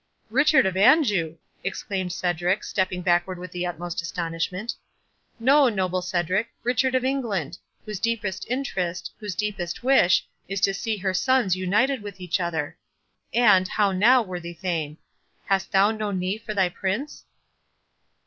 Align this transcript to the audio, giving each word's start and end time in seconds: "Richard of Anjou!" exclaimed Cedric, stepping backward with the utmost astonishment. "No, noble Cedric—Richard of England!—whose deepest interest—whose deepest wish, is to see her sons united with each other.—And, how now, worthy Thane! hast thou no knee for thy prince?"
"Richard 0.31 0.65
of 0.65 0.75
Anjou!" 0.75 1.37
exclaimed 1.63 2.11
Cedric, 2.11 2.63
stepping 2.63 3.03
backward 3.03 3.37
with 3.37 3.51
the 3.51 3.67
utmost 3.67 4.01
astonishment. 4.01 4.73
"No, 5.39 5.69
noble 5.69 6.01
Cedric—Richard 6.01 6.95
of 6.95 7.05
England!—whose 7.05 7.99
deepest 7.99 8.47
interest—whose 8.49 9.35
deepest 9.35 9.83
wish, 9.83 10.25
is 10.49 10.59
to 10.61 10.73
see 10.73 10.97
her 10.97 11.13
sons 11.13 11.55
united 11.55 12.01
with 12.01 12.19
each 12.19 12.39
other.—And, 12.39 13.67
how 13.67 13.91
now, 13.91 14.23
worthy 14.23 14.53
Thane! 14.53 14.97
hast 15.45 15.71
thou 15.71 15.91
no 15.91 16.09
knee 16.09 16.39
for 16.39 16.55
thy 16.55 16.67
prince?" 16.69 17.25